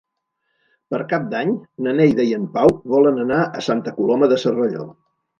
[0.93, 1.51] Per Cap d'Any
[1.87, 4.87] na Neida i en Pau volen anar a Santa Coloma de Cervelló.